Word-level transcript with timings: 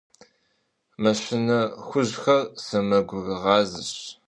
Мыщэ 1.01 1.59
хужьхэр 1.85 2.41
сэмэгурыгъазэщ. 2.63 3.91